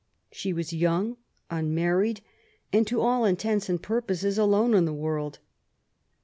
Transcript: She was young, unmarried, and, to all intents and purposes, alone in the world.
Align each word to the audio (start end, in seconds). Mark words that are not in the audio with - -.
She 0.31 0.51
was 0.51 0.73
young, 0.73 1.17
unmarried, 1.51 2.21
and, 2.73 2.87
to 2.87 3.01
all 3.01 3.23
intents 3.23 3.69
and 3.69 3.79
purposes, 3.79 4.39
alone 4.39 4.73
in 4.73 4.85
the 4.85 4.93
world. 4.95 5.37